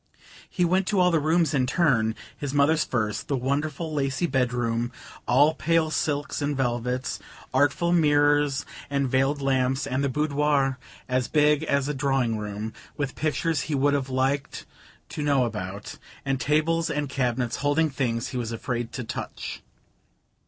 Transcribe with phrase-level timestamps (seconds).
[0.49, 4.91] He went to all the rooms in turn: his mother's first, the wonderful lacy bedroom,
[5.27, 7.19] all pale silks and velvets,
[7.53, 13.13] artful mirrors and veiled lamps, and the boudoir as big as a drawing room, with
[13.13, 14.65] pictures he would have liked
[15.09, 19.61] to know about, and tables and cabinets holding things he was afraid to touch.